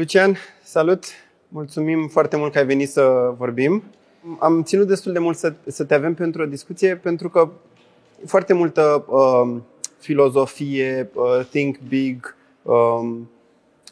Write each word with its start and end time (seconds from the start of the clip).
Lucian, 0.00 0.36
salut! 0.62 1.04
Mulțumim 1.48 2.08
foarte 2.08 2.36
mult 2.36 2.52
că 2.52 2.58
ai 2.58 2.66
venit 2.66 2.90
să 2.90 3.34
vorbim. 3.36 3.82
Am 4.38 4.62
ținut 4.62 4.86
destul 4.86 5.12
de 5.12 5.18
mult 5.18 5.36
să, 5.36 5.52
să 5.66 5.84
te 5.84 5.94
avem 5.94 6.14
pentru 6.14 6.42
o 6.42 6.46
discuție, 6.46 6.96
pentru 6.96 7.28
că 7.28 7.50
foarte 8.26 8.52
multă 8.52 9.04
uh, 9.08 9.56
filozofie, 9.98 11.10
uh, 11.14 11.46
think 11.50 11.78
big, 11.88 12.36
uh, 12.62 13.16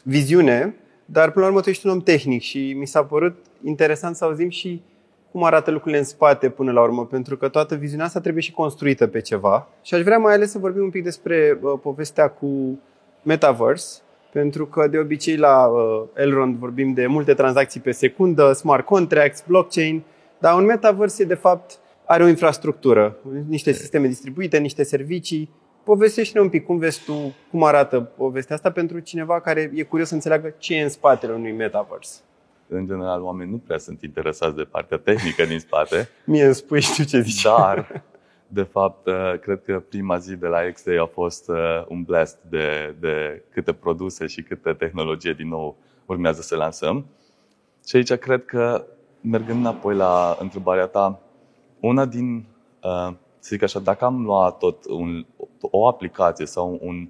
viziune, 0.03 0.75
dar 1.05 1.31
până 1.31 1.45
la 1.45 1.51
urmă 1.51 1.61
tu 1.61 1.69
ești 1.69 1.85
un 1.85 1.91
om 1.91 2.01
tehnic 2.01 2.41
și 2.41 2.73
mi 2.77 2.87
s-a 2.87 3.03
părut 3.03 3.35
interesant 3.63 4.15
să 4.15 4.25
auzim 4.25 4.49
și 4.49 4.81
cum 5.31 5.43
arată 5.43 5.71
lucrurile 5.71 5.99
în 5.99 6.05
spate 6.05 6.49
până 6.49 6.71
la 6.71 6.81
urmă, 6.81 7.05
pentru 7.05 7.37
că 7.37 7.47
toată 7.47 7.75
viziunea 7.75 8.05
asta 8.05 8.19
trebuie 8.19 8.43
și 8.43 8.51
construită 8.51 9.07
pe 9.07 9.21
ceva. 9.21 9.67
Și 9.81 9.93
aș 9.93 10.01
vrea 10.01 10.17
mai 10.17 10.33
ales 10.33 10.51
să 10.51 10.59
vorbim 10.59 10.83
un 10.83 10.89
pic 10.89 11.03
despre 11.03 11.59
uh, 11.61 11.79
povestea 11.81 12.29
cu 12.29 12.79
Metaverse, 13.21 14.01
pentru 14.31 14.65
că 14.65 14.87
de 14.87 14.97
obicei 14.97 15.37
la 15.37 15.67
uh, 15.67 16.03
Elrond 16.13 16.57
vorbim 16.57 16.93
de 16.93 17.07
multe 17.07 17.33
tranzacții 17.33 17.79
pe 17.79 17.91
secundă, 17.91 18.53
smart 18.53 18.85
contracts, 18.85 19.43
blockchain, 19.47 20.03
dar 20.37 20.57
un 20.57 20.65
metaverse 20.65 21.23
de 21.23 21.33
fapt 21.33 21.79
are 22.05 22.23
o 22.23 22.27
infrastructură, 22.27 23.17
niște 23.47 23.71
sisteme 23.71 24.07
distribuite, 24.07 24.57
niște 24.57 24.83
servicii. 24.83 25.49
Povestește-ne 25.83 26.43
un 26.43 26.49
pic 26.49 26.65
cum 26.65 26.77
vezi 26.77 27.03
tu, 27.05 27.35
cum 27.51 27.63
arată 27.63 27.99
povestea 27.99 28.55
asta 28.55 28.71
pentru 28.71 28.99
cineva 28.99 29.41
care 29.41 29.71
e 29.73 29.83
curios 29.83 30.07
să 30.07 30.13
înțeleagă 30.13 30.53
ce 30.57 30.75
e 30.75 30.81
în 30.81 30.89
spatele 30.89 31.33
unui 31.33 31.51
metaverse. 31.51 32.19
În 32.67 32.85
general, 32.85 33.23
oamenii 33.23 33.51
nu 33.51 33.61
prea 33.65 33.77
sunt 33.77 34.01
interesați 34.01 34.55
de 34.55 34.63
partea 34.63 34.97
tehnică 34.97 35.45
din 35.45 35.59
spate. 35.59 36.09
Mie 36.25 36.45
îmi 36.45 36.55
spui, 36.55 36.81
știu 36.81 37.03
ce 37.03 37.19
zici. 37.19 37.43
Dar 37.43 38.03
de 38.51 38.63
fapt, 38.63 39.07
uh, 39.07 39.39
cred 39.41 39.61
că 39.63 39.79
prima 39.79 40.17
zi 40.17 40.35
de 40.35 40.47
la 40.47 40.59
X-Day 40.73 40.95
a 40.95 41.05
fost 41.05 41.49
uh, 41.49 41.85
un 41.87 42.03
blast 42.03 42.37
de, 42.49 42.95
de 42.99 43.43
câte 43.49 43.73
produse 43.73 44.27
și 44.27 44.43
câte 44.43 44.73
tehnologie 44.73 45.33
din 45.33 45.47
nou 45.47 45.77
urmează 46.05 46.41
să 46.41 46.55
lansăm. 46.55 47.05
Și 47.87 47.95
aici 47.95 48.13
cred 48.13 48.45
că, 48.45 48.85
mergând 49.21 49.59
înapoi 49.59 49.95
la 49.95 50.37
întrebarea 50.39 50.85
ta, 50.85 51.19
una 51.79 52.05
din, 52.05 52.45
uh, 52.83 53.13
să 53.39 53.49
zic 53.49 53.61
așa, 53.61 53.79
dacă 53.79 54.05
am 54.05 54.23
luat 54.23 54.57
tot 54.57 54.85
un, 54.87 55.25
o 55.61 55.87
aplicație 55.87 56.45
sau 56.45 56.79
un 56.81 57.09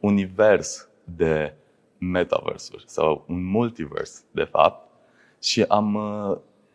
univers 0.00 0.88
de 1.04 1.54
metaversuri 1.98 2.84
sau 2.86 3.24
un 3.28 3.44
multivers, 3.44 4.24
de 4.30 4.42
fapt, 4.42 4.90
și 5.40 5.62
am 5.62 5.98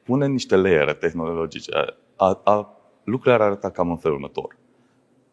pune 0.03 0.27
niște 0.27 0.55
layere 0.55 0.93
tehnologice, 0.93 1.71
a, 2.15 2.39
a 2.43 2.80
lucrurile 3.11 3.41
ar 3.41 3.47
arăta 3.47 3.69
cam 3.69 3.89
în 3.89 3.97
felul 3.97 4.17
următor. 4.17 4.57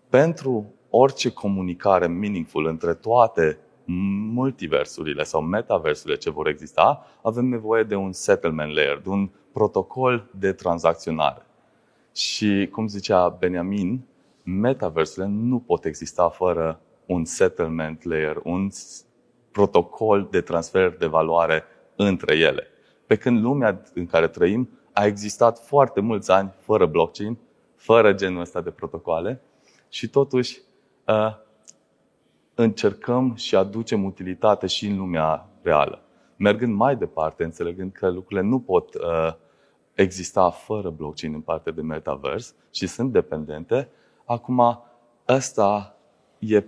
Pentru 0.09 0.75
orice 0.91 1.31
comunicare 1.33 2.07
meaningful 2.07 2.67
între 2.67 2.95
toate 2.95 3.59
multiversurile 4.33 5.23
sau 5.23 5.41
metaversurile 5.41 6.19
ce 6.19 6.31
vor 6.31 6.47
exista, 6.47 7.07
avem 7.23 7.45
nevoie 7.45 7.83
de 7.83 7.95
un 7.95 8.13
settlement 8.13 8.75
layer, 8.75 9.01
de 9.03 9.09
un 9.09 9.31
protocol 9.53 10.31
de 10.39 10.53
tranzacționare. 10.53 11.43
Și, 12.15 12.69
cum 12.73 12.87
zicea 12.87 13.29
Benjamin, 13.29 14.07
metaversurile 14.43 15.33
nu 15.33 15.59
pot 15.59 15.85
exista 15.85 16.29
fără 16.29 16.81
un 17.07 17.25
settlement 17.25 18.03
layer, 18.03 18.41
un 18.45 18.69
protocol 19.51 20.29
de 20.31 20.41
transfer 20.41 20.97
de 20.97 21.07
valoare 21.07 21.65
între 21.97 22.37
ele. 22.37 22.67
Pe 23.07 23.17
când 23.17 23.43
lumea 23.43 23.83
în 23.95 24.07
care 24.07 24.29
trăim 24.29 24.69
a 24.93 25.05
existat 25.05 25.59
foarte 25.59 26.01
mulți 26.01 26.31
ani 26.31 26.53
fără 26.59 26.87
blockchain, 26.87 27.39
fără 27.79 28.13
genul 28.13 28.41
ăsta 28.41 28.61
de 28.61 28.71
protocoale 28.71 29.41
și 29.89 30.09
totuși 30.09 30.61
uh, 31.07 31.37
încercăm 32.55 33.35
și 33.35 33.57
aducem 33.57 34.05
utilitate 34.05 34.67
și 34.67 34.87
în 34.87 34.97
lumea 34.97 35.49
reală. 35.63 36.03
Mergând 36.37 36.75
mai 36.75 36.97
departe, 36.97 37.45
înțelegând 37.45 37.93
că 37.93 38.09
lucrurile 38.09 38.49
nu 38.49 38.61
pot 38.61 38.95
uh, 38.95 39.35
exista 39.95 40.51
fără 40.51 40.91
blockchain 40.91 41.35
în 41.35 41.41
partea 41.41 41.73
de 41.73 41.83
metavers 41.83 42.55
și 42.71 42.87
sunt 42.87 43.13
dependente, 43.13 43.89
acum 44.25 44.83
ăsta 45.29 45.97
e 46.39 46.65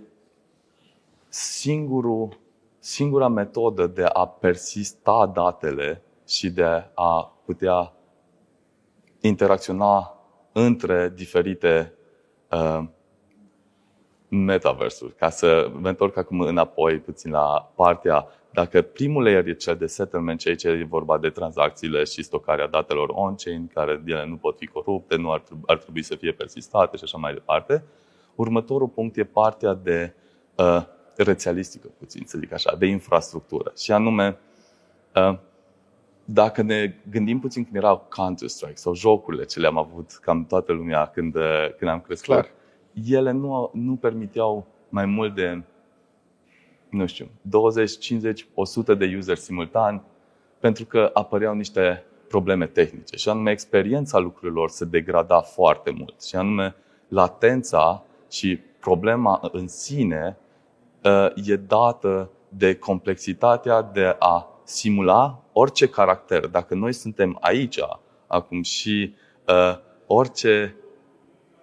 singurul, 1.27 2.39
singura 2.79 3.27
metodă 3.27 3.87
de 3.87 4.03
a 4.03 4.27
persista 4.27 5.31
datele 5.33 6.01
și 6.27 6.49
de 6.49 6.89
a 6.93 7.33
putea 7.45 7.93
interacționa 9.19 10.20
între 10.51 11.11
diferite 11.15 11.93
uh, 12.51 12.83
metaversuri. 14.27 15.15
Ca 15.15 15.29
să 15.29 15.71
mă 15.79 15.87
întorc 15.87 16.17
acum 16.17 16.39
înapoi 16.39 16.99
puțin 16.99 17.31
la 17.31 17.71
partea, 17.75 18.27
dacă 18.53 18.81
primul 18.81 19.23
layer 19.23 19.47
e 19.47 19.53
cel 19.53 19.75
de 19.75 19.85
settlement, 19.85 20.39
ceea 20.39 20.55
ce 20.55 20.67
e 20.67 20.83
vorba 20.83 21.17
de 21.17 21.29
tranzacțiile 21.29 22.03
și 22.03 22.23
stocarea 22.23 22.67
datelor 22.67 23.09
on-chain, 23.09 23.67
care 23.73 24.01
ele 24.05 24.25
nu 24.25 24.35
pot 24.35 24.57
fi 24.57 24.65
corupte, 24.65 25.15
nu 25.15 25.31
ar 25.31 25.39
trebui, 25.39 25.63
ar 25.65 25.77
trebui 25.77 26.03
să 26.03 26.15
fie 26.15 26.31
persistate 26.31 26.97
și 26.97 27.03
așa 27.03 27.17
mai 27.17 27.33
departe, 27.33 27.83
următorul 28.35 28.87
punct 28.87 29.17
e 29.17 29.23
partea 29.23 29.73
de 29.73 30.13
uh, 30.55 30.83
rețealistică, 31.15 31.87
puțin 31.97 32.23
să 32.25 32.37
zic 32.37 32.53
așa, 32.53 32.75
de 32.75 32.85
infrastructură. 32.85 33.71
Și 33.77 33.91
anume, 33.91 34.37
uh, 35.15 35.37
dacă 36.25 36.61
ne 36.61 36.95
gândim 37.09 37.39
puțin 37.39 37.63
când 37.63 37.75
erau 37.75 38.07
Counter-Strike 38.09 38.75
sau 38.75 38.93
jocurile 38.93 39.45
ce 39.45 39.59
le-am 39.59 39.77
avut 39.77 40.11
cam 40.21 40.45
toată 40.45 40.71
lumea 40.71 41.05
când, 41.05 41.35
când 41.77 41.91
am 41.91 41.99
crescut, 41.99 42.33
Clar. 42.33 42.51
ele 43.07 43.31
nu, 43.31 43.71
nu 43.73 43.95
permiteau 43.95 44.67
mai 44.89 45.05
mult 45.05 45.35
de, 45.35 45.61
nu 46.89 47.05
știu, 47.05 47.27
20, 47.41 47.97
50, 47.97 48.47
100 48.53 48.93
de 48.93 49.13
user 49.17 49.37
simultan 49.37 50.03
pentru 50.59 50.85
că 50.85 51.09
apăreau 51.13 51.53
niște 51.53 52.03
probleme 52.27 52.65
tehnice 52.65 53.15
și 53.15 53.29
anume 53.29 53.51
experiența 53.51 54.17
lucrurilor 54.17 54.69
se 54.69 54.85
degrada 54.85 55.41
foarte 55.41 55.91
mult 55.91 56.21
și 56.23 56.35
anume 56.35 56.75
latența 57.07 58.03
și 58.29 58.59
problema 58.79 59.49
în 59.51 59.67
sine 59.67 60.37
uh, 61.03 61.27
e 61.47 61.55
dată 61.55 62.29
de 62.49 62.75
complexitatea 62.75 63.81
de 63.81 64.15
a 64.19 64.50
simula 64.71 65.43
orice 65.53 65.87
caracter. 65.87 66.47
Dacă 66.47 66.75
noi 66.75 66.93
suntem 66.93 67.37
aici 67.41 67.79
acum 68.27 68.61
și 68.61 69.13
uh, 69.47 69.77
orice 70.05 70.75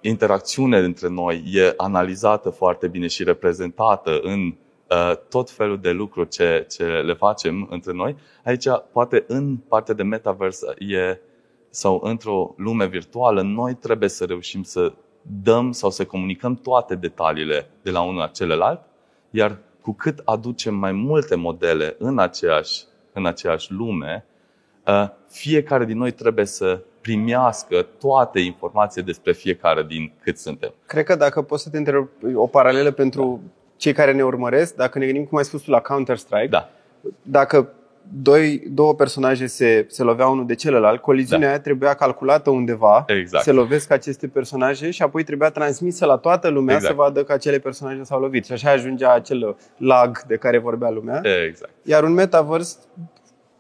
interacțiune 0.01 0.83
dintre 0.83 1.09
noi 1.09 1.43
e 1.53 1.75
analizată 1.77 2.51
foarte 2.51 2.89
bine 2.89 3.07
și 3.07 3.25
reprezentată 3.25 4.21
în 4.23 4.55
uh, 4.91 5.13
tot 5.29 5.51
felul 5.51 5.79
de 5.79 5.91
lucruri 5.91 6.29
ce, 6.29 6.67
ce 6.71 6.85
le 6.85 7.15
facem 7.15 7.67
între 7.71 7.93
noi, 7.93 8.17
aici 8.45 8.67
poate 8.93 9.25
în 9.27 9.57
partea 9.57 9.95
de 9.95 10.03
metaverse 10.03 10.67
e, 10.79 11.19
sau 11.71 12.01
într-o 12.05 12.55
lume 12.57 12.87
virtuală, 12.87 13.43
noi 13.43 13.75
trebuie 13.75 14.09
să 14.09 14.25
reușim 14.25 14.63
să 14.63 14.93
dăm 15.43 15.73
sau 15.73 15.91
să 15.91 16.05
comunicăm 16.05 16.55
toate 16.55 16.95
detaliile 16.95 17.71
de 17.83 17.91
la 17.91 18.01
unul 18.01 18.19
la 18.19 18.27
celălalt, 18.27 18.81
iar 19.31 19.59
cu 19.81 19.93
cât 19.93 20.21
aducem 20.25 20.75
mai 20.75 20.93
multe 20.93 21.35
modele 21.35 21.97
în 21.99 22.19
aceeași 22.19 22.85
în 23.19 23.27
aceeași 23.27 23.73
lume, 23.73 24.25
uh, 24.87 25.09
fiecare 25.29 25.85
din 25.85 25.97
noi 25.97 26.11
trebuie 26.11 26.45
să 26.45 26.81
primească 27.01 27.87
toate 27.99 28.41
informațiile 28.41 29.07
despre 29.07 29.33
fiecare 29.33 29.83
din 29.83 30.13
cât 30.23 30.39
suntem. 30.39 30.73
Cred 30.87 31.05
că 31.05 31.15
dacă 31.15 31.43
poți 31.43 31.63
să 31.63 31.71
te 31.71 31.77
întreb 31.79 32.09
o 32.35 32.47
paralelă 32.47 32.91
pentru 32.91 33.41
da. 33.43 33.51
cei 33.77 33.93
care 33.93 34.13
ne 34.13 34.25
urmăresc, 34.25 34.75
dacă 34.75 34.99
ne 34.99 35.05
gândim 35.05 35.25
cum 35.25 35.39
ai 35.39 35.45
spus 35.45 35.63
tu 35.63 35.71
la 35.71 35.81
Counter-Strike, 35.81 36.49
da. 36.51 36.71
dacă 37.23 37.73
doi, 38.13 38.63
două 38.71 38.95
personaje 38.95 39.47
se, 39.47 39.87
se 39.89 40.03
loveau 40.03 40.33
unul 40.33 40.47
de 40.47 40.55
celălalt, 40.55 41.01
coliziunea 41.01 41.47
da. 41.47 41.53
aia 41.53 41.63
trebuia 41.63 41.95
calculată 41.95 42.51
undeva, 42.51 43.05
exact. 43.07 43.45
se 43.45 43.53
lovesc 43.53 43.91
aceste 43.91 44.29
personaje 44.29 44.91
și 44.91 45.03
apoi 45.03 45.25
trebuia 45.25 45.51
transmisă 45.51 46.07
la 46.07 46.17
toată 46.17 46.49
lumea 46.49 46.75
exact. 46.75 46.95
să 46.95 47.01
vadă 47.03 47.25
că 47.25 47.33
acele 47.33 47.59
personaje 47.59 48.03
s-au 48.03 48.21
lovit. 48.21 48.45
Și 48.45 48.53
așa 48.53 48.71
ajungea 48.71 49.13
acel 49.13 49.57
lag 49.77 50.23
de 50.27 50.37
care 50.37 50.59
vorbea 50.59 50.91
lumea. 50.91 51.21
Exact. 51.47 51.73
Iar 51.83 52.03
un 52.03 52.13
metaverse 52.13 52.77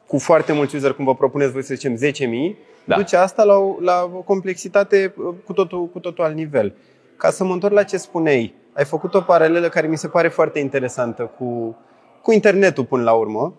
cu 0.06 0.18
foarte 0.18 0.52
mulți 0.52 0.76
user, 0.76 0.92
cum 0.92 1.04
vă 1.04 1.14
propuneți 1.14 1.52
voi 1.52 1.62
să 1.62 1.74
zicem 1.74 1.96
10.000, 1.96 2.56
da. 2.84 2.96
duce 2.96 3.16
asta 3.16 3.44
la 3.44 3.54
o, 3.54 3.76
la 3.80 4.10
o 4.14 4.20
complexitate 4.20 5.14
uh, 5.16 5.34
cu 5.44 5.52
totul, 5.52 5.88
cu 5.88 5.98
totul 5.98 6.24
alt 6.24 6.34
nivel. 6.34 6.74
Ca 7.16 7.30
să 7.30 7.44
mă 7.44 7.52
întorc 7.52 7.74
la 7.74 7.82
ce 7.82 7.96
spuneai, 7.96 8.54
ai 8.72 8.84
făcut 8.84 9.14
o 9.14 9.20
paralelă 9.20 9.68
care 9.68 9.86
mi 9.86 9.96
se 9.96 10.08
pare 10.08 10.28
foarte 10.28 10.58
interesantă 10.58 11.22
cu, 11.38 11.76
cu 12.22 12.32
internetul 12.32 12.84
până 12.84 13.02
la 13.02 13.12
urmă. 13.12 13.54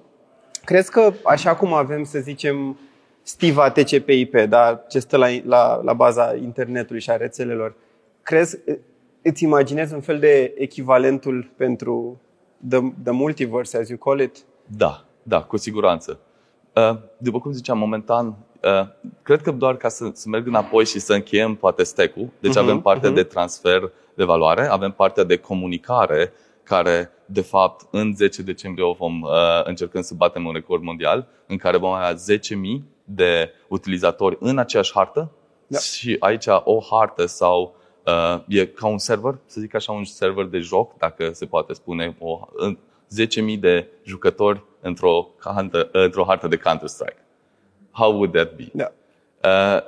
Crezi 0.69 0.91
că 0.91 1.13
așa 1.23 1.55
cum 1.55 1.73
avem, 1.73 2.03
să 2.03 2.19
zicem, 2.19 2.77
stiva 3.21 3.71
TCP/IP, 3.71 4.35
da, 4.49 4.83
ce 4.89 4.99
stă 4.99 5.17
la, 5.17 5.27
la, 5.45 5.81
la 5.83 5.93
baza 5.93 6.35
internetului 6.35 7.01
și 7.01 7.09
a 7.09 7.15
rețelelor, 7.15 7.73
crezi, 8.23 8.57
îți 9.21 9.43
imaginezi 9.43 9.93
un 9.93 10.01
fel 10.01 10.19
de 10.19 10.53
echivalentul 10.57 11.51
pentru 11.55 12.21
the, 12.69 12.79
the 13.03 13.11
multiverse, 13.11 13.77
as 13.77 13.89
you 13.89 13.97
call 13.97 14.19
it? 14.19 14.37
Da, 14.65 15.05
da, 15.23 15.41
cu 15.41 15.57
siguranță. 15.57 16.19
Uh, 16.75 16.97
după 17.17 17.39
cum 17.39 17.51
ziceam, 17.51 17.77
momentan, 17.77 18.27
uh, 18.27 18.87
cred 19.21 19.41
că 19.41 19.51
doar 19.51 19.77
ca 19.77 19.87
să, 19.87 20.09
să 20.13 20.29
merg 20.29 20.47
înapoi 20.47 20.85
și 20.85 20.99
să 20.99 21.13
încheiem 21.13 21.55
poate 21.55 21.83
stack-ul, 21.83 22.29
deci 22.39 22.51
uh-huh, 22.51 22.61
avem 22.61 22.81
partea 22.81 23.11
uh-huh. 23.11 23.15
de 23.15 23.23
transfer 23.23 23.91
de 24.13 24.23
valoare, 24.23 24.67
avem 24.67 24.91
partea 24.91 25.23
de 25.23 25.37
comunicare 25.37 26.33
care, 26.69 27.11
de 27.25 27.41
fapt, 27.41 27.87
în 27.91 28.15
10 28.15 28.41
decembrie 28.41 28.85
o 28.85 28.91
vom 28.91 29.21
uh, 29.21 29.29
încercăm 29.63 30.01
să 30.01 30.13
batem 30.13 30.45
un 30.45 30.53
record 30.53 30.83
mondial, 30.83 31.27
în 31.47 31.57
care 31.57 31.77
vom 31.77 31.91
avea 31.91 32.15
10.000 32.15 32.19
de 33.03 33.53
utilizatori 33.67 34.37
în 34.39 34.57
aceeași 34.57 34.91
hartă 34.93 35.31
da. 35.67 35.79
și 35.79 36.15
aici 36.19 36.45
o 36.63 36.79
hartă 36.89 37.25
sau 37.25 37.75
uh, 38.05 38.41
e 38.47 38.65
ca 38.65 38.87
un 38.87 38.97
server, 38.97 39.37
să 39.45 39.59
zic 39.61 39.75
așa, 39.75 39.91
un 39.91 40.03
server 40.03 40.45
de 40.45 40.59
joc, 40.59 40.97
dacă 40.97 41.31
se 41.31 41.45
poate 41.45 41.73
spune, 41.73 42.15
o, 42.19 42.39
10.000 43.53 43.59
de 43.59 43.87
jucători 44.03 44.63
într-o, 44.81 45.27
hartă, 45.39 45.89
într-o 45.91 46.23
hartă 46.23 46.47
de 46.47 46.57
Counter-Strike. 46.57 47.25
How 47.91 48.13
would 48.13 48.31
that 48.31 48.55
be? 48.55 48.71
Da. 48.73 48.91
Uh, 49.43 49.81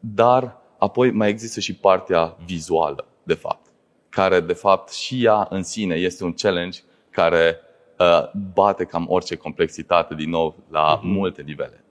dar 0.00 0.56
apoi 0.78 1.10
mai 1.10 1.28
există 1.28 1.60
și 1.60 1.74
partea 1.74 2.36
vizuală, 2.44 3.06
de 3.22 3.34
fapt, 3.34 3.69
care 4.10 4.40
de 4.40 4.52
fapt 4.52 4.92
și 4.92 5.24
ea 5.24 5.46
în 5.50 5.62
sine 5.62 5.94
este 5.94 6.24
un 6.24 6.32
challenge 6.32 6.80
care 7.10 7.60
uh, 7.98 8.30
bate 8.54 8.84
cam 8.84 9.06
orice 9.08 9.36
complexitate 9.36 10.14
din 10.14 10.30
nou 10.30 10.56
la 10.70 10.98
uh-huh. 10.98 11.02
multe 11.02 11.42
nivele. 11.42 11.84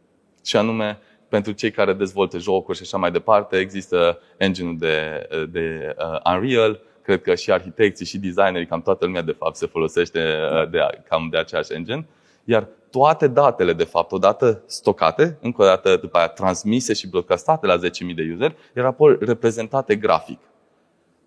Și 0.45 0.57
anume, 0.57 0.99
pentru 1.29 1.51
cei 1.51 1.71
care 1.71 1.93
dezvoltă 1.93 2.37
jocuri 2.37 2.77
și 2.77 2.83
așa 2.83 2.97
mai 2.97 3.11
departe, 3.11 3.57
există 3.57 4.19
engine-ul 4.37 4.77
de, 4.77 5.27
de 5.49 5.95
uh, 5.97 6.33
Unreal, 6.33 6.81
cred 7.01 7.21
că 7.21 7.35
și 7.35 7.51
arhitecții 7.51 8.05
și 8.05 8.17
designerii, 8.17 8.67
cam 8.67 8.81
toată 8.81 9.05
lumea 9.05 9.21
de 9.21 9.31
fapt 9.31 9.55
se 9.55 9.65
folosește 9.65 10.19
uh, 10.19 10.69
de, 10.69 10.79
cam 11.09 11.27
de 11.31 11.37
aceeași 11.37 11.73
engine. 11.73 12.07
Iar 12.43 12.67
toate 12.89 13.27
datele, 13.27 13.73
de 13.73 13.83
fapt, 13.83 14.11
odată 14.11 14.63
stocate, 14.65 15.37
încă 15.41 15.61
o 15.61 15.65
dată 15.65 15.97
după 15.97 16.17
aia 16.17 16.27
transmise 16.27 16.93
și 16.93 17.07
broadcastate 17.07 17.65
la 17.65 17.77
10.000 17.77 17.81
de 18.15 18.31
user, 18.33 18.55
iar 18.75 18.85
apoi 18.85 19.17
reprezentate 19.19 19.95
grafic. 19.95 20.39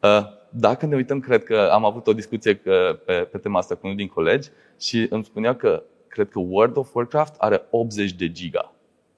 Uh, 0.00 0.41
dacă 0.54 0.87
ne 0.87 0.96
uităm, 0.96 1.20
cred 1.20 1.44
că 1.44 1.69
am 1.72 1.84
avut 1.84 2.06
o 2.06 2.12
discuție 2.12 2.54
pe, 2.54 3.12
pe 3.12 3.38
tema 3.38 3.58
asta 3.58 3.75
cu 3.75 3.81
unul 3.82 3.96
din 3.96 4.08
colegi 4.08 4.49
și 4.78 5.06
îmi 5.10 5.25
spunea 5.25 5.54
că 5.54 5.82
cred 6.08 6.28
că 6.28 6.38
World 6.38 6.76
of 6.76 6.94
Warcraft 6.94 7.34
are 7.38 7.62
80 7.70 8.12
de 8.12 8.32
giga. 8.32 8.72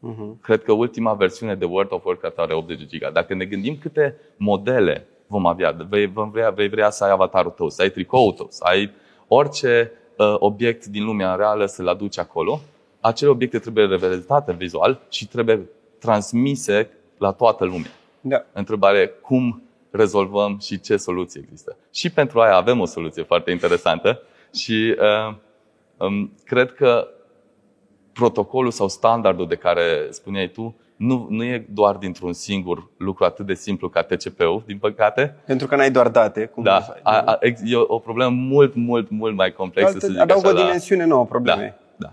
Uh-huh. 0.08 0.40
Cred 0.40 0.62
că 0.62 0.72
ultima 0.72 1.14
versiune 1.14 1.54
de 1.54 1.64
World 1.64 1.92
of 1.92 2.04
Warcraft 2.04 2.38
are 2.38 2.54
80 2.54 2.78
de 2.78 2.84
giga. 2.86 3.10
Dacă 3.10 3.34
ne 3.34 3.44
gândim 3.44 3.78
câte 3.80 4.16
modele 4.36 5.06
vom 5.26 5.46
avea, 5.46 5.76
vei, 5.88 6.12
vrea, 6.32 6.50
vei 6.50 6.68
vrea 6.68 6.90
să 6.90 7.04
ai 7.04 7.10
avatarul 7.10 7.50
tău, 7.50 7.68
să 7.68 7.82
ai 7.82 7.90
tricoul 7.90 8.32
tău, 8.32 8.46
să 8.50 8.64
ai 8.64 8.90
orice 9.28 9.92
uh, 10.18 10.34
obiect 10.38 10.86
din 10.86 11.04
lumea 11.04 11.34
reală 11.34 11.66
să-l 11.66 11.88
aduci 11.88 12.18
acolo, 12.18 12.60
acele 13.00 13.30
obiecte 13.30 13.58
trebuie 13.58 13.86
reprezentate 13.86 14.52
vizual 14.52 15.00
și 15.08 15.28
trebuie 15.28 15.60
transmise 15.98 16.90
la 17.18 17.32
toată 17.32 17.64
lumea. 17.64 17.90
Da. 18.20 18.44
Întrebare, 18.52 19.06
cum 19.06 19.62
rezolvăm 19.96 20.58
și 20.58 20.80
ce 20.80 20.96
soluții 20.96 21.40
există? 21.40 21.76
Și 21.92 22.10
pentru 22.10 22.40
aia 22.40 22.56
avem 22.56 22.80
o 22.80 22.86
soluție 22.86 23.22
foarte 23.22 23.50
interesantă 23.50 24.22
și 24.54 24.96
uh, 24.98 25.34
um, 25.96 26.32
cred 26.44 26.72
că 26.72 27.08
protocolul 28.12 28.70
sau 28.70 28.88
standardul 28.88 29.48
de 29.48 29.54
care 29.54 30.06
spuneai 30.10 30.48
tu 30.48 30.74
nu, 30.96 31.26
nu 31.30 31.44
e 31.44 31.66
doar 31.68 31.96
dintr-un 31.96 32.32
singur 32.32 32.90
lucru 32.96 33.24
atât 33.24 33.46
de 33.46 33.54
simplu 33.54 33.88
ca 33.88 34.02
TCP-ul, 34.02 34.62
din 34.66 34.78
păcate. 34.78 35.36
Pentru 35.46 35.66
că 35.66 35.76
n-ai 35.76 35.90
doar 35.90 36.08
date. 36.08 36.46
Cum 36.46 36.62
da, 36.62 36.94
a, 37.02 37.18
a, 37.20 37.38
e 37.64 37.76
o 37.76 37.98
problemă 37.98 38.30
mult, 38.30 38.74
mult, 38.74 39.10
mult 39.10 39.34
mai 39.34 39.52
complexă. 39.52 39.92
Alte, 39.92 40.06
să 40.06 40.12
zic 40.12 40.20
adaugă 40.20 40.48
așa, 40.48 40.56
o 40.56 40.62
dimensiune 40.62 41.04
nouă 41.04 41.26
probleme. 41.26 41.78
Da, 41.96 42.06
da. 42.06 42.12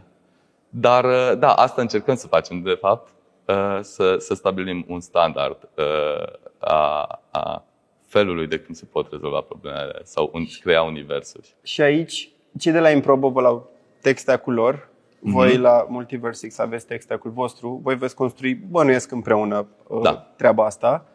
Dar, 0.70 1.04
uh, 1.04 1.38
da, 1.38 1.54
asta 1.54 1.82
încercăm 1.82 2.16
să 2.16 2.28
facem, 2.28 2.62
de 2.62 2.78
fapt, 2.80 3.10
uh, 3.46 3.80
să, 3.82 4.16
să 4.20 4.34
stabilim 4.34 4.86
un 4.88 5.00
standard 5.00 5.70
uh, 5.78 6.34
a, 6.60 7.08
a 7.32 7.64
felului 8.12 8.48
de 8.48 8.58
cum 8.58 8.74
se 8.74 8.86
pot 8.86 9.12
rezolva 9.12 9.42
problemele 9.42 10.02
sau 10.04 10.30
un, 10.34 10.46
crea 10.62 10.84
universuri. 10.84 11.56
Și 11.64 11.82
aici, 11.82 12.32
cei 12.60 12.72
de 12.72 12.80
la 12.80 12.90
Improbable 12.90 13.46
au 13.46 13.72
texte 14.02 14.42
lor, 14.46 14.90
voi 15.20 15.56
mm-hmm. 15.56 15.62
la 15.62 15.86
Multiversix 15.90 16.58
aveți 16.58 16.86
textacul 16.86 17.32
vostru, 17.32 17.80
voi 17.84 17.96
veți 17.96 18.16
construi, 18.16 18.54
bănuiesc 18.54 19.12
împreună 19.12 19.68
uh, 19.88 20.02
da. 20.02 20.14
treaba 20.14 20.66
asta. 20.66 21.06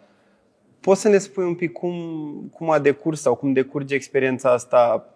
Poți 0.80 1.00
să 1.00 1.08
ne 1.08 1.18
spui 1.18 1.44
un 1.44 1.54
pic 1.54 1.72
cum, 1.72 1.94
cum 2.52 2.70
a 2.70 2.78
decurs 2.78 3.20
sau 3.20 3.34
cum 3.34 3.52
decurge 3.52 3.94
experiența 3.94 4.52
asta? 4.52 5.08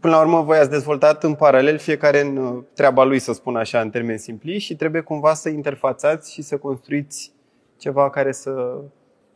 Până 0.00 0.14
la 0.14 0.20
urmă, 0.20 0.40
voi 0.40 0.58
ați 0.58 0.70
dezvoltat 0.70 1.24
în 1.24 1.34
paralel 1.34 1.78
fiecare 1.78 2.20
în 2.20 2.36
uh, 2.36 2.62
treaba 2.74 3.04
lui, 3.04 3.18
să 3.18 3.32
spun 3.32 3.56
așa, 3.56 3.80
în 3.80 3.90
termeni 3.90 4.18
simpli 4.18 4.58
și 4.58 4.76
trebuie 4.76 5.00
cumva 5.00 5.34
să 5.34 5.48
interfațați 5.48 6.32
și 6.32 6.42
să 6.42 6.56
construiți 6.56 7.32
ceva 7.76 8.10
care 8.10 8.32
să 8.32 8.80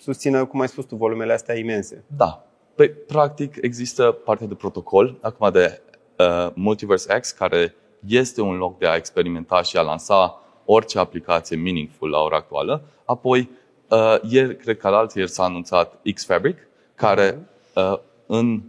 susțină, 0.04 0.44
cum 0.44 0.60
ai 0.60 0.68
spus 0.68 0.84
tu, 0.84 0.96
volumele 0.96 1.32
astea 1.32 1.58
imense. 1.58 2.04
Da. 2.16 2.44
Păi, 2.74 2.88
practic, 2.90 3.56
există 3.60 4.10
partea 4.24 4.46
de 4.46 4.54
protocol, 4.54 5.18
acum 5.20 5.50
de 5.52 5.80
uh, 6.18 6.50
Multiverse 6.54 7.18
X, 7.20 7.30
care 7.30 7.74
este 8.06 8.40
un 8.40 8.56
loc 8.56 8.78
de 8.78 8.86
a 8.86 8.94
experimenta 8.94 9.62
și 9.62 9.76
a 9.76 9.80
lansa 9.80 10.42
orice 10.64 10.98
aplicație 10.98 11.56
meaningful 11.56 12.10
la 12.10 12.18
ora 12.18 12.36
actuală. 12.36 12.82
Apoi, 13.04 13.50
uh, 13.88 14.16
ieri, 14.28 14.56
cred 14.56 14.76
că 14.76 14.86
alții 14.86 15.20
ieri 15.20 15.32
s-a 15.32 15.44
anunțat 15.44 16.00
Xfabric, 16.14 16.58
care 16.94 17.38
uh, 17.74 17.98
în, 18.26 18.62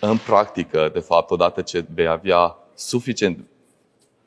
în 0.00 0.16
practică, 0.26 0.90
de 0.92 1.00
fapt, 1.00 1.30
odată 1.30 1.62
ce 1.62 1.84
vei 1.94 2.06
avea 2.06 2.56
suficient, 2.74 3.38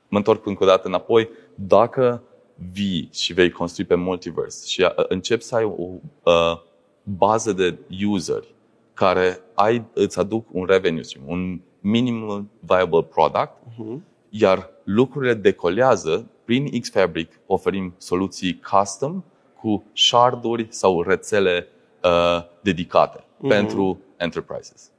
mă 0.07 0.17
întorc 0.17 0.45
încă 0.45 0.63
o 0.63 0.67
dată 0.67 0.87
înapoi, 0.87 1.29
dacă 1.55 2.23
vii 2.71 3.09
și 3.11 3.33
vei 3.33 3.51
construi 3.51 3.85
pe 3.85 3.95
multiverse 3.95 4.67
și 4.67 4.81
uh, 4.81 4.89
începi 5.07 5.43
să 5.43 5.55
ai 5.55 5.63
o 5.63 5.87
uh, 6.23 6.61
bază 7.03 7.53
de 7.53 7.77
useri 8.07 8.53
care 8.93 9.39
ai, 9.53 9.85
îți 9.93 10.19
aduc 10.19 10.47
un 10.51 10.65
revenue 10.65 11.01
stream, 11.01 11.25
un 11.27 11.59
minimum 11.79 12.49
viable 12.59 13.03
product, 13.03 13.51
uh-huh 13.51 14.09
iar 14.31 14.69
lucrurile 14.83 15.33
decolează. 15.33 16.25
Prin 16.45 16.79
Xfabric 16.79 17.39
oferim 17.45 17.93
soluții 17.97 18.59
custom 18.71 19.23
cu 19.61 19.83
sharduri 19.93 20.67
sau 20.69 21.01
rețele 21.01 21.67
uh, 22.03 22.43
dedicate 22.61 23.19
uh-huh. 23.19 23.47
pentru 23.47 23.99
enterprises. 24.17 24.91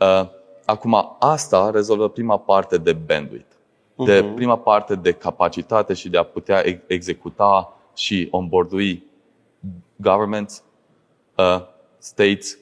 Uh, 0.00 0.28
acum, 0.64 1.16
asta 1.18 1.70
rezolvă 1.70 2.08
prima 2.08 2.38
parte 2.38 2.78
de 2.78 2.92
bandwidth, 2.92 3.46
uh-huh. 3.50 3.53
De 3.96 4.20
mhm. 4.20 4.34
prima 4.34 4.58
parte 4.58 4.94
de 4.94 5.12
capacitate 5.12 5.94
și 5.94 6.08
de 6.08 6.18
a 6.18 6.22
putea 6.22 6.62
executa 6.86 7.76
și 7.96 8.28
onboardui 8.30 9.04
governments, 9.96 10.62
uh, 11.36 11.60
states 11.98 12.58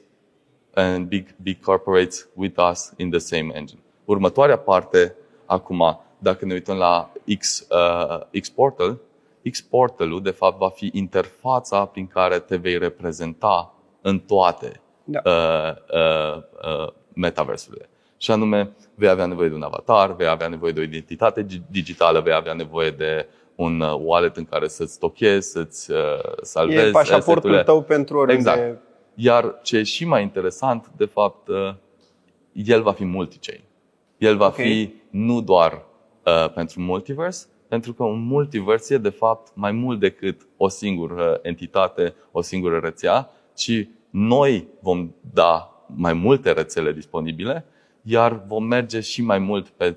and 0.75 1.07
big, 1.07 1.35
big 1.43 1.61
corporates 1.61 2.29
with 2.35 2.59
us 2.71 2.93
in 2.97 3.11
the 3.11 3.19
same 3.19 3.51
engine. 3.55 3.81
Următoarea 4.05 4.59
parte 4.59 5.17
Acum, 5.53 6.01
dacă 6.19 6.45
ne 6.45 6.53
uităm 6.53 6.77
la 6.77 7.13
X, 7.39 7.67
uh, 7.71 8.41
X-Portal, 8.41 8.99
X-Portal-ul, 9.51 10.23
de 10.23 10.31
fapt, 10.31 10.59
va 10.59 10.69
fi 10.69 10.91
interfața 10.93 11.85
prin 11.85 12.07
care 12.07 12.39
te 12.39 12.57
vei 12.57 12.79
reprezenta 12.79 13.75
în 14.01 14.19
toate 14.19 14.81
da. 15.05 15.21
uh, 15.25 15.75
uh, 15.95 16.37
uh, 16.37 16.93
metaversurile. 17.15 17.89
Și 18.23 18.31
anume, 18.31 18.73
vei 18.95 19.09
avea 19.09 19.27
nevoie 19.27 19.49
de 19.49 19.55
un 19.55 19.63
avatar, 19.63 20.15
vei 20.17 20.27
avea 20.27 20.49
nevoie 20.49 20.73
de 20.73 20.81
o 20.81 20.83
identitate 20.83 21.47
digitală, 21.71 22.21
vei 22.21 22.33
avea 22.33 22.53
nevoie 22.53 22.91
de 22.91 23.27
un 23.55 23.81
uh, 23.81 23.95
wallet 24.01 24.37
în 24.37 24.45
care 24.45 24.69
să-ți 24.69 24.93
stochezi, 24.93 25.51
să-ți 25.51 25.91
uh, 25.91 25.99
salvezi. 26.43 26.87
E 26.87 26.91
pașaportul 26.91 27.63
tău 27.63 27.83
pentru 27.83 28.19
oriunde. 28.19 28.51
Exact. 28.51 28.83
Iar 29.15 29.59
ce 29.63 29.77
e 29.77 29.83
și 29.83 30.05
mai 30.05 30.23
interesant, 30.23 30.91
de 30.97 31.05
fapt, 31.05 31.49
uh, 31.49 31.75
el 32.53 32.83
va 32.83 32.93
fi 32.93 33.05
multi-chain. 33.05 33.61
El 34.19 34.37
va 34.37 34.47
okay. 34.47 34.67
fi 34.67 34.95
nu 35.11 35.41
doar 35.41 35.85
uh, 36.25 36.53
pentru 36.55 36.81
multiverse, 36.81 37.47
pentru 37.69 37.93
că 37.93 38.03
un 38.03 38.27
multiverse 38.27 38.95
e 38.95 38.99
de 38.99 39.09
fapt 39.09 39.53
mai 39.55 39.73
mult 39.73 40.01
decât 40.01 40.47
o 40.57 40.69
singură 40.69 41.39
entitate, 41.43 42.15
o 42.33 42.41
singură 42.41 42.79
rețea, 42.79 43.31
ci 43.55 43.89
noi 44.11 44.69
vom 44.81 45.15
da 45.33 45.85
mai 45.87 46.13
multe 46.13 46.53
rețele 46.53 46.93
disponibile, 46.93 47.67
iar 48.03 48.43
vom 48.47 48.65
merge 48.65 49.01
și 49.01 49.23
mai 49.23 49.39
mult 49.39 49.69
pe, 49.69 49.95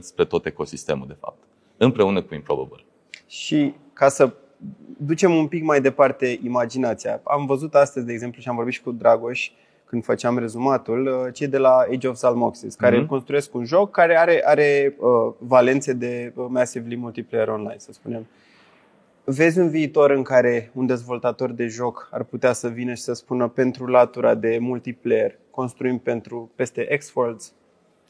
spre 0.00 0.24
tot 0.24 0.46
ecosistemul, 0.46 1.06
de 1.06 1.16
fapt, 1.20 1.42
împreună 1.76 2.22
cu 2.22 2.34
Improbable. 2.34 2.84
Și 3.26 3.74
ca 3.92 4.08
să 4.08 4.32
ducem 4.96 5.34
un 5.34 5.46
pic 5.46 5.62
mai 5.62 5.80
departe 5.80 6.38
imaginația, 6.44 7.20
am 7.24 7.46
văzut 7.46 7.74
astăzi, 7.74 8.06
de 8.06 8.12
exemplu, 8.12 8.40
și 8.40 8.48
am 8.48 8.56
vorbit 8.56 8.74
și 8.74 8.82
cu 8.82 8.92
Dragoș, 8.92 9.46
uh, 9.46 9.54
când 9.90 10.04
făceam 10.04 10.38
rezumatul, 10.38 11.06
uh, 11.06 11.32
cei 11.32 11.46
de 11.46 11.58
la 11.58 11.86
Age 11.90 12.08
of 12.08 12.16
Salmoxis, 12.16 12.74
care 12.74 13.02
mm-hmm. 13.02 13.06
construiesc 13.06 13.54
un 13.54 13.64
joc 13.64 13.90
care 13.90 14.18
are, 14.18 14.42
are 14.44 14.96
uh, 14.98 15.32
valențe 15.38 15.92
de 15.92 16.32
uh, 16.34 16.46
massively 16.48 16.96
multiplayer 16.96 17.48
online, 17.48 17.78
să 17.78 17.92
spunem. 17.92 18.26
Vezi 19.32 19.58
un 19.58 19.68
viitor 19.68 20.10
în 20.10 20.22
care 20.22 20.70
un 20.74 20.86
dezvoltator 20.86 21.50
de 21.50 21.66
joc 21.66 22.08
ar 22.12 22.24
putea 22.24 22.52
să 22.52 22.68
vină 22.68 22.94
și 22.94 23.02
să 23.02 23.12
spună 23.12 23.48
pentru 23.48 23.86
latura 23.86 24.34
de 24.34 24.58
multiplayer, 24.60 25.38
construim 25.50 25.98
pentru 25.98 26.50
peste 26.54 26.96
X-Worlds? 26.98 27.52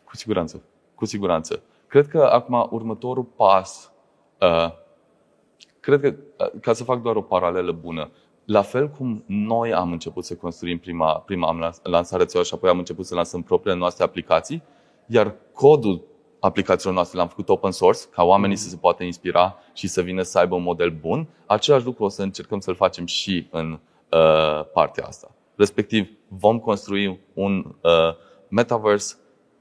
Cu 0.04 0.16
siguranță. 0.16 0.62
Cu 0.94 1.04
siguranță. 1.04 1.62
Cred 1.86 2.08
că 2.08 2.22
acum 2.22 2.68
următorul 2.70 3.22
pas, 3.22 3.92
uh, 4.40 4.72
cred 5.80 6.00
că, 6.00 6.14
uh, 6.38 6.60
ca 6.60 6.72
să 6.72 6.84
fac 6.84 7.02
doar 7.02 7.16
o 7.16 7.22
paralelă 7.22 7.72
bună, 7.72 8.10
la 8.44 8.62
fel 8.62 8.88
cum 8.88 9.22
noi 9.26 9.72
am 9.72 9.92
început 9.92 10.24
să 10.24 10.34
construim 10.34 10.78
prima, 10.78 11.12
prima 11.12 11.48
am 11.48 11.72
lansat 11.82 12.18
rețeaua 12.18 12.44
și 12.44 12.54
apoi 12.54 12.70
am 12.70 12.78
început 12.78 13.06
să 13.06 13.14
lansăm 13.14 13.42
propriile 13.42 13.78
noastre 13.78 14.04
aplicații, 14.04 14.62
iar 15.06 15.34
codul 15.52 16.02
aplicațiilor 16.40 16.94
noastre. 16.94 17.16
Le-am 17.16 17.28
făcut 17.28 17.48
open 17.48 17.70
source, 17.70 18.00
ca 18.10 18.22
oamenii 18.22 18.56
să 18.56 18.68
se 18.68 18.76
poată 18.76 19.02
inspira 19.02 19.56
și 19.74 19.86
să 19.86 20.02
vină 20.02 20.22
să 20.22 20.38
aibă 20.38 20.54
un 20.54 20.62
model 20.62 20.90
bun, 20.90 21.28
același 21.46 21.84
lucru 21.84 22.04
o 22.04 22.08
să 22.08 22.22
încercăm 22.22 22.60
să-l 22.60 22.74
facem 22.74 23.06
și 23.06 23.46
în 23.50 23.72
uh, 23.72 24.64
partea 24.72 25.04
asta. 25.06 25.30
Respectiv, 25.56 26.08
vom 26.28 26.58
construi 26.58 27.20
un 27.32 27.74
uh, 27.80 27.90
metaverse, 28.48 29.14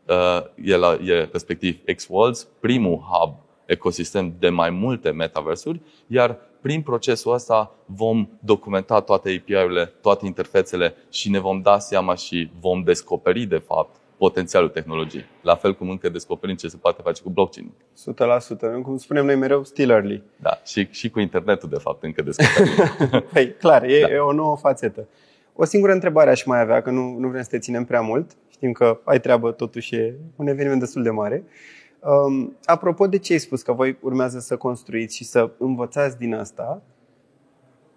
uh, 0.07 0.43
e, 0.63 0.75
la, 0.75 0.93
e 0.93 1.29
respectiv 1.31 1.79
X-Worlds, 1.95 2.47
primul 2.59 2.97
hub 2.97 3.35
ecosistem 3.65 4.33
de 4.39 4.49
mai 4.49 4.69
multe 4.69 5.09
metaversuri, 5.09 5.81
iar 6.07 6.37
prin 6.61 6.81
procesul 6.81 7.33
ăsta 7.33 7.75
vom 7.85 8.29
documenta 8.39 9.01
toate 9.01 9.41
API-urile, 9.41 9.85
toate 9.85 10.25
interfețele 10.25 10.95
și 11.09 11.29
ne 11.29 11.39
vom 11.39 11.61
da 11.61 11.79
seama 11.79 12.15
și 12.15 12.51
vom 12.59 12.83
descoperi, 12.83 13.45
de 13.45 13.57
fapt, 13.57 13.95
potențialul 14.19 14.69
tehnologiei. 14.69 15.25
La 15.41 15.55
fel 15.55 15.75
cum 15.75 15.89
încă 15.89 16.09
descoperim 16.09 16.55
ce 16.55 16.67
se 16.67 16.77
poate 16.77 17.01
face 17.03 17.21
cu 17.21 17.29
blockchain. 17.29 17.71
100%. 18.79 18.81
Cum 18.83 18.97
spunem 18.97 19.25
noi 19.25 19.35
mereu, 19.35 19.63
still 19.63 19.89
early. 19.89 20.23
Da, 20.35 20.61
și, 20.65 20.87
și 20.91 21.09
cu 21.09 21.19
internetul, 21.19 21.69
de 21.69 21.77
fapt, 21.77 22.03
încă 22.03 22.21
descoperim. 22.21 22.73
păi, 23.33 23.53
clar, 23.53 23.83
e, 23.83 23.99
da. 24.01 24.13
e 24.13 24.17
o 24.17 24.31
nouă 24.31 24.57
fațetă. 24.57 25.07
O 25.53 25.65
singură 25.65 25.91
întrebare 25.91 26.29
aș 26.29 26.43
mai 26.43 26.61
avea, 26.61 26.81
că 26.81 26.89
nu, 26.89 27.17
nu 27.17 27.27
vrem 27.27 27.41
să 27.41 27.49
te 27.49 27.59
ținem 27.59 27.85
prea 27.85 28.01
mult. 28.01 28.31
Știm 28.49 28.71
că 28.71 28.99
ai 29.03 29.19
treabă, 29.19 29.51
totuși 29.51 29.95
e 29.95 30.15
un 30.35 30.47
eveniment 30.47 30.79
destul 30.79 31.03
de 31.03 31.09
mare. 31.09 31.43
Um, 31.99 32.57
apropo 32.65 33.07
de 33.07 33.17
ce 33.17 33.33
ai 33.33 33.39
spus, 33.39 33.61
că 33.61 33.73
voi 33.73 33.97
urmează 34.01 34.39
să 34.39 34.57
construiți 34.57 35.15
și 35.15 35.23
să 35.23 35.51
învățați 35.57 36.17
din 36.17 36.33
asta, 36.33 36.81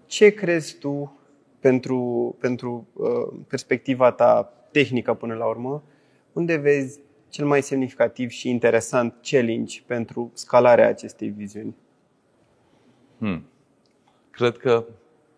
ce 0.06 0.30
crezi 0.30 0.78
tu 0.78 1.18
pentru, 1.60 2.34
pentru 2.40 2.86
uh, 2.92 3.38
perspectiva 3.48 4.10
ta 4.10 4.52
tehnică 4.70 5.14
până 5.14 5.34
la 5.34 5.46
urmă, 5.46 5.82
unde 6.32 6.56
vezi 6.56 7.00
cel 7.28 7.46
mai 7.46 7.62
semnificativ 7.62 8.30
și 8.30 8.48
interesant 8.48 9.14
challenge 9.22 9.80
pentru 9.86 10.30
scalarea 10.34 10.88
acestei 10.88 11.28
viziuni? 11.28 11.74
Hmm. 13.18 13.46
Cred 14.30 14.56
că 14.56 14.84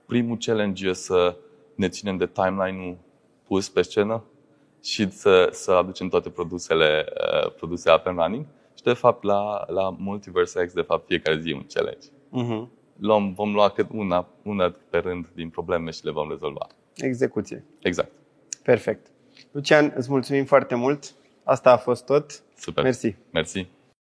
primul 0.07 0.37
challenge 0.41 0.89
e 0.89 0.93
să 0.93 1.37
ne 1.75 1.89
ținem 1.89 2.17
de 2.17 2.27
timeline-ul 2.27 2.97
pus 3.43 3.69
pe 3.69 3.83
scenă 3.83 4.25
și 4.83 5.11
să, 5.11 5.49
să 5.53 5.73
aducem 5.73 6.09
toate 6.09 6.31
produsele, 6.31 7.05
uh, 7.43 7.53
produsele 7.53 7.95
up 7.95 8.07
and 8.07 8.19
running. 8.19 8.47
Și 8.77 8.83
de 8.83 8.93
fapt 8.93 9.23
la, 9.23 9.65
la 9.67 9.97
Multiverse 9.99 10.67
X, 10.67 10.73
de 10.73 10.81
fapt 10.81 11.07
fiecare 11.07 11.41
zi 11.41 11.51
e 11.51 11.55
un 11.55 11.67
challenge. 11.69 12.07
Uh-huh. 12.09 12.69
Luăm, 12.99 13.33
vom 13.33 13.53
lua 13.53 13.71
cât 13.71 13.87
una, 13.93 14.29
una 14.43 14.75
pe 14.91 14.99
rând 14.99 15.29
din 15.35 15.51
probleme 15.51 15.91
și 15.91 16.05
le 16.05 16.11
vom 16.11 16.29
rezolva. 16.29 16.67
Execuție. 16.97 17.65
Exact. 17.83 18.11
Perfect. 18.63 19.07
Lucian, 19.55 19.93
îți 19.97 20.11
mulțumim 20.11 20.45
foarte 20.45 20.75
mult. 20.75 21.15
Asta 21.45 21.71
a 21.73 21.77
fost 21.77 22.05
tot. 22.05 22.43
Super. 22.59 22.85
Mersi. 22.85 23.17
Mersi. 23.31 23.67